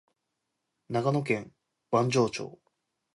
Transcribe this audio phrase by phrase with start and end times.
[0.89, 1.53] 長野県
[1.91, 2.59] 坂城町